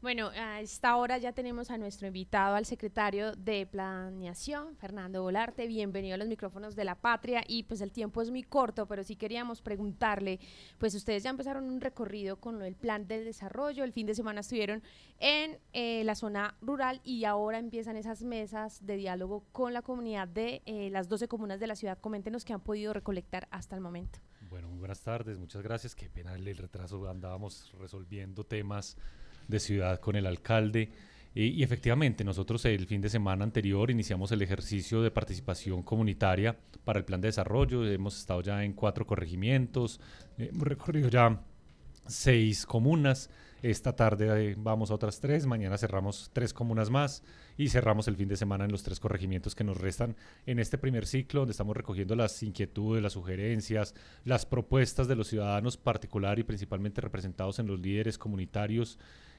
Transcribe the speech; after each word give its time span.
Bueno, 0.00 0.28
a 0.28 0.60
esta 0.60 0.94
hora 0.96 1.18
ya 1.18 1.32
tenemos 1.32 1.72
a 1.72 1.76
nuestro 1.76 2.06
invitado, 2.06 2.54
al 2.54 2.64
secretario 2.64 3.32
de 3.32 3.66
Planeación, 3.66 4.76
Fernando 4.76 5.24
Volarte. 5.24 5.66
Bienvenido 5.66 6.14
a 6.14 6.18
los 6.18 6.28
micrófonos 6.28 6.76
de 6.76 6.84
la 6.84 6.94
patria. 6.94 7.42
Y 7.48 7.64
pues 7.64 7.80
el 7.80 7.90
tiempo 7.90 8.22
es 8.22 8.30
muy 8.30 8.44
corto, 8.44 8.86
pero 8.86 9.02
sí 9.02 9.16
queríamos 9.16 9.60
preguntarle, 9.60 10.38
pues 10.78 10.94
ustedes 10.94 11.24
ya 11.24 11.30
empezaron 11.30 11.64
un 11.64 11.80
recorrido 11.80 12.36
con 12.36 12.62
el 12.62 12.76
plan 12.76 13.08
del 13.08 13.24
desarrollo. 13.24 13.82
El 13.82 13.92
fin 13.92 14.06
de 14.06 14.14
semana 14.14 14.42
estuvieron 14.42 14.84
en 15.18 15.58
eh, 15.72 16.04
la 16.04 16.14
zona 16.14 16.54
rural 16.60 17.00
y 17.02 17.24
ahora 17.24 17.58
empiezan 17.58 17.96
esas 17.96 18.22
mesas 18.22 18.86
de 18.86 18.98
diálogo 18.98 19.46
con 19.50 19.74
la 19.74 19.82
comunidad 19.82 20.28
de 20.28 20.62
eh, 20.66 20.90
las 20.90 21.08
12 21.08 21.26
comunas 21.26 21.58
de 21.58 21.66
la 21.66 21.74
ciudad. 21.74 21.98
Coméntenos 21.98 22.44
qué 22.44 22.52
han 22.52 22.60
podido 22.60 22.92
recolectar 22.92 23.48
hasta 23.50 23.74
el 23.74 23.80
momento. 23.80 24.20
Bueno, 24.48 24.68
muy 24.68 24.78
buenas 24.78 25.00
tardes, 25.00 25.40
muchas 25.40 25.60
gracias. 25.60 25.96
Qué 25.96 26.08
pena 26.08 26.36
el 26.36 26.56
retraso, 26.56 27.08
andábamos 27.10 27.72
resolviendo 27.80 28.44
temas 28.44 28.96
de 29.48 29.58
ciudad 29.58 29.98
con 29.98 30.14
el 30.14 30.26
alcalde. 30.26 30.90
Y, 31.34 31.62
efectivamente, 31.62 32.24
nosotros 32.24 32.64
el 32.64 32.86
fin 32.86 33.00
de 33.00 33.08
semana 33.08 33.44
anterior 33.44 33.90
iniciamos 33.90 34.32
el 34.32 34.42
ejercicio 34.42 35.02
de 35.02 35.10
participación 35.10 35.82
comunitaria 35.82 36.56
para 36.84 36.98
el 36.98 37.04
plan 37.04 37.20
de 37.20 37.28
desarrollo. 37.28 37.86
Hemos 37.86 38.18
estado 38.18 38.40
ya 38.40 38.64
en 38.64 38.72
cuatro 38.72 39.06
corregimientos, 39.06 40.00
hemos 40.36 40.66
recorrido 40.66 41.08
ya 41.08 41.40
seis 42.06 42.66
comunas. 42.66 43.30
Esta 43.62 43.94
tarde 43.94 44.50
eh, 44.50 44.54
vamos 44.56 44.90
a 44.90 44.94
otras 44.94 45.20
tres, 45.20 45.44
mañana 45.44 45.76
cerramos 45.78 46.30
tres 46.32 46.52
comunas 46.52 46.90
más 46.90 47.24
y 47.56 47.68
cerramos 47.68 48.06
el 48.06 48.16
fin 48.16 48.28
de 48.28 48.36
semana 48.36 48.64
en 48.64 48.70
los 48.70 48.84
tres 48.84 49.00
corregimientos 49.00 49.56
que 49.56 49.64
nos 49.64 49.78
restan 49.78 50.14
en 50.46 50.60
este 50.60 50.78
primer 50.78 51.06
ciclo, 51.06 51.40
donde 51.40 51.50
estamos 51.52 51.76
recogiendo 51.76 52.14
las 52.14 52.40
inquietudes, 52.44 53.02
las 53.02 53.14
sugerencias, 53.14 53.94
las 54.24 54.46
propuestas 54.46 55.08
de 55.08 55.16
los 55.16 55.26
ciudadanos, 55.26 55.76
particular 55.76 56.38
y 56.38 56.44
principalmente 56.44 57.00
representados 57.00 57.58
en 57.58 57.66
los 57.66 57.80
líderes 57.80 58.16
comunitarios 58.16 58.98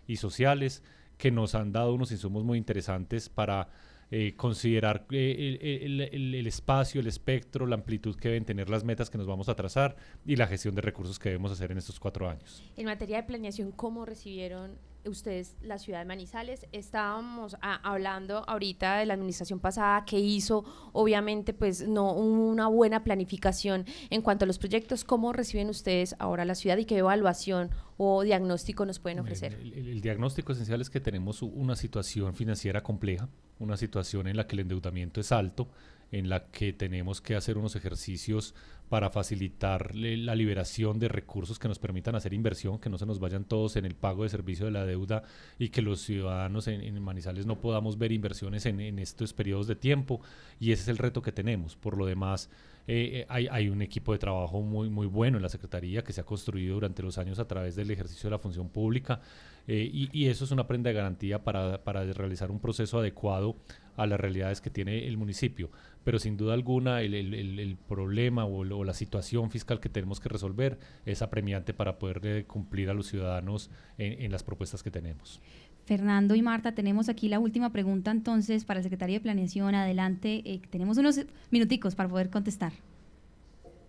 y 0.10 0.18
sociales 0.18 0.84
que 1.18 1.32
nos 1.32 1.54
han 1.54 1.72
dado 1.72 1.94
unos 1.94 2.12
insumos 2.12 2.44
muy 2.44 2.58
interesantes 2.58 3.30
para 3.30 3.70
eh, 4.10 4.34
considerar 4.36 5.06
eh, 5.12 5.80
el, 5.84 6.48
espacio, 6.48 7.00
el 7.00 7.06
espectro, 7.06 7.68
la 7.68 7.76
amplitud 7.76 8.16
que 8.16 8.30
deben 8.30 8.44
tener 8.44 8.68
las 8.68 8.84
metas 8.84 9.12
que 9.12 9.20
nos 9.20 9.28
vamos 9.28 9.50
a 9.50 9.56
trazar 9.56 9.96
y 10.26 10.36
la 10.36 10.48
gestión 10.48 10.74
de 10.74 10.82
recursos 10.82 11.20
que 11.20 11.30
debemos 11.30 11.52
hacer 11.52 11.72
en 11.72 11.78
estos 11.78 12.00
cuatro 12.00 12.28
años. 12.28 12.64
En 12.76 12.86
materia 12.86 13.18
de 13.18 13.24
planeación, 13.24 13.72
¿cómo 13.72 14.06
recibieron 14.06 14.72
ustedes 15.06 15.56
la 15.62 15.78
ciudad 15.78 16.00
de 16.00 16.06
Manizales. 16.06 16.68
Estábamos 16.72 17.56
hablando 17.62 18.44
ahorita 18.48 18.98
de 18.98 19.06
la 19.06 19.14
administración 19.14 19.60
pasada 19.60 20.06
que 20.06 20.20
hizo, 20.20 20.66
obviamente, 20.94 21.54
pues 21.54 21.88
no 21.88 22.14
una 22.14 22.68
buena 22.68 23.04
planificación 23.04 23.86
en 24.10 24.22
cuanto 24.22 24.46
a 24.46 24.48
los 24.48 24.60
proyectos. 24.60 25.04
¿Cómo 25.04 25.34
reciben 25.34 25.70
ustedes 25.70 26.16
ahora 26.20 26.46
la 26.46 26.56
ciudad 26.56 26.78
y 26.78 26.86
qué 26.86 26.98
evaluación 26.98 27.70
o 27.98 28.24
diagnóstico 28.24 28.86
nos 28.86 29.00
pueden 29.00 29.20
ofrecer? 29.20 29.54
el 29.54 30.02
diagnóstico 30.02 30.54
esencial 30.54 30.82
es 30.82 30.90
que 30.90 31.00
tenemos 31.00 31.42
una 31.42 31.76
situación 31.76 32.34
financiera 32.34 32.82
compleja, 32.82 33.30
una 33.60 33.78
situación 33.78 34.28
en 34.28 34.38
la 34.38 34.48
que 34.48 34.56
el 34.56 34.62
endeudamiento 34.62 35.20
es 35.20 35.32
alto, 35.32 35.70
en 36.12 36.30
la 36.30 36.46
que 36.48 36.74
tenemos 36.74 37.22
que 37.22 37.36
hacer 37.36 37.58
unos 37.58 37.76
ejercicios 37.76 38.56
para 38.90 39.12
facilitar 39.12 39.96
la 39.96 40.36
liberación 40.36 40.98
de 40.98 41.08
recursos 41.08 41.60
que 41.60 41.68
nos 41.68 41.78
permitan 41.78 42.16
hacer 42.16 42.34
inversión, 42.34 42.80
que 42.80 42.90
no 42.90 42.98
se 42.98 43.06
nos 43.06 43.20
vayan 43.20 43.46
todos 43.46 43.76
en 43.76 43.86
el 43.86 43.94
pago 43.94 44.24
de 44.24 44.30
servicio 44.30 44.66
de 44.66 44.72
la 44.72 44.84
deuda 44.84 45.24
y 45.60 45.70
que 45.70 45.84
los 45.84 46.02
ciudadanos 46.02 46.68
en, 46.68 47.00
Manizales 47.00 47.46
no 47.46 47.62
podamos 47.62 48.00
ver 48.00 48.12
inversiones 48.12 48.66
en, 48.66 48.98
estos 48.98 49.34
periodos 49.34 49.68
de 49.68 49.76
tiempo. 49.76 50.22
Y 50.60 50.72
ese 50.72 50.82
es 50.84 50.88
el 50.88 50.98
reto 50.98 51.22
que 51.22 51.32
tenemos. 51.32 51.76
Por 51.76 51.98
lo 51.98 52.08
demás, 52.08 52.50
eh, 52.88 53.28
eh, 53.30 53.48
hay, 53.52 53.70
un 53.70 53.84
equipo 53.84 54.12
de 54.12 54.18
trabajo 54.18 54.62
muy, 54.62 54.90
muy 54.90 55.06
bueno 55.06 55.38
en 55.38 55.44
la 55.44 55.50
Secretaría 55.50 56.04
que 56.04 56.12
se 56.12 56.22
ha 56.22 56.26
construido 56.26 56.74
durante 56.74 57.04
los 57.04 57.20
años 57.20 57.38
a 57.38 57.48
través 57.48 57.76
del 57.76 57.92
ejercicio 57.92 58.28
de 58.28 58.32
la 58.32 58.40
función 58.40 58.70
pública. 58.70 59.22
Eh, 59.68 59.88
y, 59.94 60.26
eso 60.26 60.46
es 60.46 60.52
una 60.52 60.66
prenda 60.66 60.90
de 60.90 60.96
garantía 60.96 61.44
para, 61.44 61.84
para 61.84 62.04
realizar 62.12 62.50
un 62.50 62.60
proceso 62.60 62.98
adecuado 62.98 63.56
a 64.00 64.08
las 64.08 64.20
realidades 64.20 64.62
que 64.62 64.70
tiene 64.70 65.08
el 65.08 65.18
municipio. 65.18 65.70
Pero 66.04 66.20
sin 66.20 66.38
duda 66.38 66.54
alguna 66.54 67.02
el, 67.02 67.14
el, 67.14 67.78
problema 67.88 68.46
o, 68.46 68.64
la 68.64 68.94
situación 68.94 69.52
fiscal 69.52 69.80
que 69.80 69.90
tenemos 69.90 70.20
que 70.20 70.30
resolver 70.30 70.80
es 71.06 71.22
apremiante 71.22 71.74
para 71.74 72.00
poder 72.00 72.22
eh, 72.24 72.46
cumplir 72.46 72.90
a 72.90 72.94
los 72.94 73.08
ciudadanos 73.08 73.70
en, 73.98 74.32
las 74.32 74.44
propuestas 74.44 74.82
que 74.82 74.92
tenemos. 74.92 75.42
Fernando 75.86 76.36
y 76.36 76.42
Marta, 76.42 76.74
tenemos 76.74 77.10
aquí 77.10 77.30
la 77.30 77.40
última 77.40 77.72
pregunta 77.72 78.12
entonces 78.12 78.64
para 78.64 78.80
el 78.80 78.84
secretario 78.84 79.16
de 79.16 79.22
Planeación. 79.22 79.76
Adelante, 79.76 80.42
eh, 80.46 80.62
tenemos 80.70 80.98
unos 80.98 81.20
minuticos 81.52 81.96
para 81.96 82.08
poder 82.08 82.30
contestar. 82.30 82.72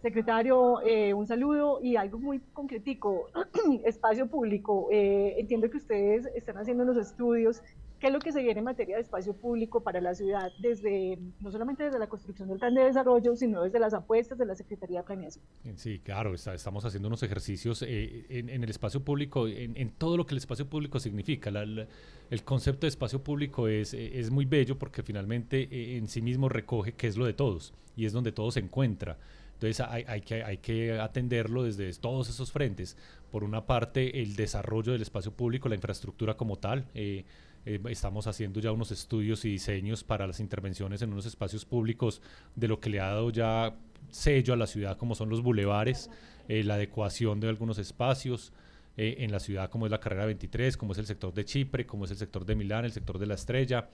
Secretario, 0.02 0.80
eh, 0.80 1.12
un 1.12 1.26
saludo 1.26 1.78
y 1.82 1.96
algo 1.96 2.18
muy 2.18 2.40
concretico, 2.54 3.26
espacio 3.84 4.26
público. 4.26 4.88
entiendo 4.90 5.70
que 5.70 5.76
ustedes 5.76 6.26
están 6.34 6.56
haciendo 6.56 6.84
unos 6.84 6.96
estudios 6.96 7.62
¿Qué 8.00 8.06
es 8.06 8.12
lo 8.14 8.18
que 8.18 8.32
se 8.32 8.42
viene 8.42 8.60
en 8.60 8.64
materia 8.64 8.96
de 8.96 9.02
espacio 9.02 9.34
público 9.34 9.82
para 9.82 10.00
la 10.00 10.14
ciudad, 10.14 10.50
desde 10.58 11.18
no 11.40 11.50
solamente 11.50 11.84
desde 11.84 11.98
la 11.98 12.08
construcción 12.08 12.48
del 12.48 12.58
plan 12.58 12.74
de 12.74 12.84
desarrollo, 12.84 13.36
sino 13.36 13.62
desde 13.62 13.78
las 13.78 13.92
apuestas 13.92 14.38
de 14.38 14.46
la 14.46 14.56
Secretaría 14.56 15.00
de 15.00 15.04
Planeación? 15.04 15.44
Sí, 15.76 15.98
claro, 15.98 16.34
estamos 16.34 16.82
haciendo 16.86 17.08
unos 17.08 17.22
ejercicios 17.22 17.82
eh, 17.82 18.24
en, 18.30 18.48
el 18.48 18.70
espacio 18.70 19.04
público, 19.04 19.46
en, 19.46 19.90
todo 19.90 20.16
lo 20.16 20.24
que 20.24 20.32
el 20.32 20.38
espacio 20.38 20.66
público 20.66 20.98
significa. 20.98 21.50
el 21.50 22.44
concepto 22.44 22.86
de 22.86 22.88
espacio 22.88 23.22
público 23.22 23.68
es, 23.68 23.92
es 23.92 24.30
muy 24.30 24.46
bello 24.46 24.78
porque 24.78 25.02
finalmente 25.02 25.68
eh, 25.70 25.98
en 25.98 26.08
sí 26.08 26.22
mismo 26.22 26.48
recoge 26.48 26.92
que 26.92 27.06
es 27.06 27.18
lo 27.18 27.26
de 27.26 27.34
todos 27.34 27.74
y 27.96 28.06
es 28.06 28.14
donde 28.14 28.32
todo 28.32 28.50
se 28.50 28.60
encuentra. 28.60 29.18
Entonces 29.60 29.80
hay, 29.86 30.04
hay, 30.08 30.22
que, 30.22 30.42
hay 30.42 30.56
que 30.56 30.98
atenderlo 30.98 31.64
desde 31.64 31.92
todos 32.00 32.30
esos 32.30 32.50
frentes. 32.50 32.96
Por 33.30 33.44
una 33.44 33.66
parte, 33.66 34.22
el 34.22 34.34
desarrollo 34.34 34.92
del 34.92 35.02
espacio 35.02 35.32
público, 35.32 35.68
la 35.68 35.74
infraestructura 35.74 36.34
como 36.34 36.56
tal. 36.56 36.86
Eh, 36.94 37.26
eh, 37.66 37.78
estamos 37.90 38.26
haciendo 38.26 38.60
ya 38.60 38.72
unos 38.72 38.90
estudios 38.90 39.44
y 39.44 39.50
diseños 39.50 40.02
para 40.02 40.26
las 40.26 40.40
intervenciones 40.40 41.02
en 41.02 41.12
unos 41.12 41.26
espacios 41.26 41.64
públicos 41.64 42.22
de 42.56 42.68
lo 42.68 42.80
que 42.80 42.90
le 42.90 43.00
ha 43.00 43.08
dado 43.08 43.30
ya 43.30 43.76
sello 44.10 44.54
a 44.54 44.56
la 44.56 44.66
ciudad, 44.66 44.96
como 44.96 45.14
son 45.14 45.28
los 45.28 45.42
bulevares, 45.42 46.10
eh, 46.48 46.64
la 46.64 46.74
adecuación 46.74 47.38
de 47.38 47.48
algunos 47.48 47.78
espacios 47.78 48.52
eh, 48.96 49.16
en 49.18 49.30
la 49.30 49.40
ciudad, 49.40 49.68
como 49.68 49.86
es 49.86 49.92
la 49.92 50.00
carrera 50.00 50.24
23, 50.24 50.76
como 50.76 50.92
es 50.92 50.98
el 50.98 51.06
sector 51.06 51.34
de 51.34 51.44
Chipre, 51.44 51.86
como 51.86 52.06
es 52.06 52.10
el 52.10 52.16
sector 52.16 52.46
de 52.46 52.54
Milán, 52.54 52.86
el 52.86 52.92
sector 52.92 53.18
de 53.18 53.26
la 53.26 53.34
Estrella, 53.34 53.88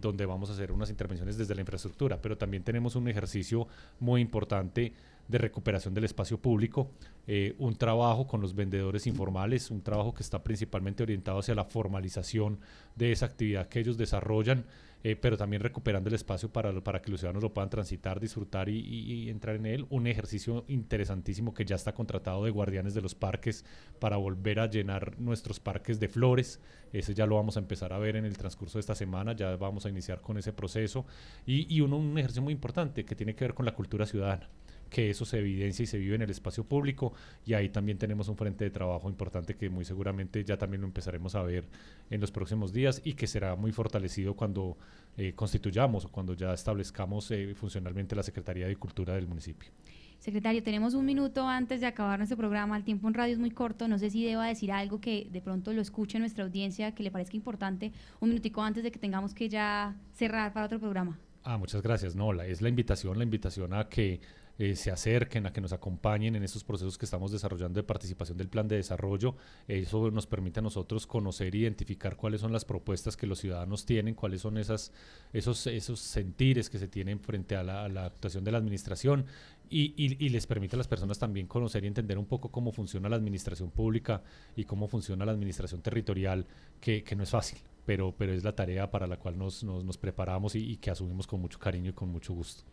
donde 0.00 0.26
vamos 0.26 0.50
a 0.50 0.54
hacer 0.54 0.72
unas 0.72 0.90
intervenciones 0.90 1.38
desde 1.38 1.54
la 1.54 1.60
infraestructura. 1.60 2.20
Pero 2.20 2.36
también 2.36 2.64
tenemos 2.64 2.96
un 2.96 3.06
ejercicio 3.06 3.68
muy 4.00 4.20
importante 4.20 4.92
de 5.28 5.38
recuperación 5.38 5.94
del 5.94 6.04
espacio 6.04 6.38
público, 6.40 6.90
eh, 7.26 7.54
un 7.58 7.76
trabajo 7.76 8.26
con 8.26 8.40
los 8.40 8.54
vendedores 8.54 9.06
informales, 9.06 9.70
un 9.70 9.82
trabajo 9.82 10.12
que 10.12 10.22
está 10.22 10.42
principalmente 10.42 11.02
orientado 11.02 11.38
hacia 11.38 11.54
la 11.54 11.64
formalización 11.64 12.58
de 12.96 13.12
esa 13.12 13.26
actividad 13.26 13.68
que 13.68 13.80
ellos 13.80 13.96
desarrollan, 13.96 14.64
eh, 15.04 15.16
pero 15.16 15.36
también 15.36 15.62
recuperando 15.62 16.08
el 16.08 16.14
espacio 16.14 16.52
para, 16.52 16.72
para 16.80 17.02
que 17.02 17.10
los 17.10 17.20
ciudadanos 17.20 17.42
lo 17.42 17.52
puedan 17.52 17.70
transitar, 17.70 18.20
disfrutar 18.20 18.68
y, 18.68 19.28
entrar 19.30 19.56
en 19.56 19.66
él. 19.66 19.86
Un 19.90 20.06
ejercicio 20.06 20.64
interesantísimo 20.68 21.54
que 21.54 21.64
ya 21.64 21.74
está 21.74 21.92
contratado 21.92 22.44
de 22.44 22.50
guardianes 22.50 22.94
de 22.94 23.02
los 23.02 23.14
parques 23.14 23.64
para 23.98 24.16
volver 24.16 24.60
a 24.60 24.66
llenar 24.66 25.18
nuestros 25.18 25.58
parques 25.58 25.98
de 25.98 26.08
flores. 26.08 26.60
Ese 26.92 27.14
ya 27.14 27.26
lo 27.26 27.34
vamos 27.34 27.56
a 27.56 27.60
empezar 27.60 27.92
a 27.92 27.98
ver 27.98 28.16
en 28.16 28.24
el 28.24 28.36
transcurso 28.36 28.78
de 28.78 28.80
esta 28.80 28.94
semana, 28.94 29.32
ya 29.32 29.56
vamos 29.56 29.86
a 29.86 29.88
iniciar 29.88 30.20
con 30.20 30.38
ese 30.38 30.52
proceso. 30.52 31.04
Y, 31.46 31.74
y 31.74 31.80
un 31.80 32.16
ejercicio 32.16 32.42
muy 32.42 32.52
importante 32.52 33.04
que 33.04 33.16
tiene 33.16 33.34
que 33.34 33.44
ver 33.44 33.54
con 33.54 33.66
la 33.66 33.74
cultura 33.74 34.06
ciudadana 34.06 34.48
que 34.92 35.08
eso 35.08 35.24
se 35.24 35.38
evidencia 35.38 35.82
y 35.84 35.86
se 35.86 35.98
vive 35.98 36.14
en 36.16 36.22
el 36.22 36.30
espacio 36.30 36.64
público 36.64 37.14
y 37.46 37.54
ahí 37.54 37.70
también 37.70 37.96
tenemos 37.96 38.28
un 38.28 38.36
frente 38.36 38.64
de 38.64 38.70
trabajo 38.70 39.08
importante 39.08 39.56
que 39.56 39.70
muy 39.70 39.86
seguramente 39.86 40.44
ya 40.44 40.58
también 40.58 40.82
lo 40.82 40.86
empezaremos 40.86 41.34
a 41.34 41.42
ver 41.42 41.64
en 42.10 42.20
los 42.20 42.30
próximos 42.30 42.74
días 42.74 43.00
y 43.02 43.14
que 43.14 43.26
será 43.26 43.56
muy 43.56 43.72
fortalecido 43.72 44.34
cuando 44.34 44.76
eh, 45.16 45.32
constituyamos 45.34 46.04
o 46.04 46.08
cuando 46.10 46.34
ya 46.34 46.52
establezcamos 46.52 47.30
eh, 47.30 47.54
funcionalmente 47.54 48.14
la 48.14 48.22
Secretaría 48.22 48.66
de 48.66 48.76
Cultura 48.76 49.14
del 49.14 49.26
municipio. 49.26 49.70
Secretario, 50.18 50.62
tenemos 50.62 50.92
un 50.94 51.06
minuto 51.06 51.48
antes 51.48 51.80
de 51.80 51.86
acabar 51.86 52.18
nuestro 52.18 52.36
programa. 52.36 52.76
El 52.76 52.84
tiempo 52.84 53.08
en 53.08 53.14
radio 53.14 53.32
es 53.32 53.40
muy 53.40 53.50
corto. 53.50 53.88
No 53.88 53.98
sé 53.98 54.08
si 54.10 54.24
deba 54.24 54.46
decir 54.46 54.70
algo 54.70 55.00
que 55.00 55.26
de 55.32 55.40
pronto 55.40 55.72
lo 55.72 55.80
escuche 55.80 56.20
nuestra 56.20 56.44
audiencia, 56.44 56.94
que 56.94 57.02
le 57.02 57.10
parezca 57.10 57.36
importante. 57.36 57.90
Un 58.20 58.28
minutico 58.28 58.62
antes 58.62 58.84
de 58.84 58.92
que 58.92 59.00
tengamos 59.00 59.34
que 59.34 59.48
ya 59.48 59.96
cerrar 60.12 60.52
para 60.52 60.66
otro 60.66 60.78
programa. 60.78 61.18
Ah, 61.42 61.58
muchas 61.58 61.82
gracias. 61.82 62.14
No, 62.14 62.32
la, 62.32 62.46
es 62.46 62.62
la 62.62 62.68
invitación, 62.68 63.18
la 63.18 63.24
invitación 63.24 63.74
a 63.74 63.88
que 63.88 64.20
eh, 64.58 64.76
se 64.76 64.90
acerquen, 64.90 65.46
a 65.46 65.52
que 65.52 65.60
nos 65.60 65.72
acompañen 65.72 66.36
en 66.36 66.42
estos 66.42 66.62
procesos 66.62 66.98
que 66.98 67.06
estamos 67.06 67.32
desarrollando 67.32 67.80
de 67.80 67.84
participación 67.84 68.36
del 68.36 68.48
plan 68.48 68.68
de 68.68 68.76
desarrollo. 68.76 69.34
Eso 69.66 70.10
nos 70.10 70.26
permite 70.26 70.60
a 70.60 70.62
nosotros 70.62 71.06
conocer 71.06 71.54
e 71.54 71.58
identificar 71.58 72.16
cuáles 72.16 72.40
son 72.40 72.52
las 72.52 72.64
propuestas 72.64 73.16
que 73.16 73.26
los 73.26 73.38
ciudadanos 73.38 73.86
tienen, 73.86 74.14
cuáles 74.14 74.42
son 74.42 74.58
esas, 74.58 74.92
esos, 75.32 75.66
esos 75.66 76.00
sentires 76.00 76.68
que 76.68 76.78
se 76.78 76.88
tienen 76.88 77.20
frente 77.20 77.56
a 77.56 77.62
la, 77.62 78.04
actuación 78.04 78.44
de 78.44 78.52
la 78.52 78.58
administración 78.58 79.26
y, 79.70 79.94
y, 79.96 80.28
les 80.28 80.46
permite 80.46 80.76
a 80.76 80.78
las 80.78 80.88
personas 80.88 81.18
también 81.18 81.46
conocer 81.46 81.84
y 81.84 81.86
entender 81.86 82.18
un 82.18 82.26
poco 82.26 82.50
cómo 82.50 82.72
funciona 82.72 83.08
la 83.08 83.16
administración 83.16 83.70
pública 83.70 84.22
y 84.54 84.64
cómo 84.64 84.86
funciona 84.86 85.24
la 85.24 85.32
administración 85.32 85.80
territorial, 85.80 86.46
que, 86.78 87.02
que 87.02 87.16
no 87.16 87.22
es 87.22 87.30
fácil, 87.30 87.58
pero, 87.86 88.14
pero 88.16 88.34
es 88.34 88.44
la 88.44 88.54
tarea 88.54 88.90
para 88.90 89.06
la 89.06 89.16
cual 89.16 89.38
nos, 89.38 89.64
nos, 89.64 89.82
nos 89.82 89.96
preparamos 89.96 90.54
y, 90.56 90.72
y 90.72 90.76
que 90.76 90.90
asumimos 90.90 91.26
con 91.26 91.40
mucho 91.40 91.58
cariño 91.58 91.90
y 91.90 91.94
con 91.94 92.10
mucho 92.10 92.34
gusto. 92.34 92.64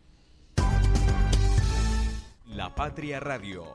La 2.54 2.74
Patria 2.74 3.20
Radio 3.20 3.74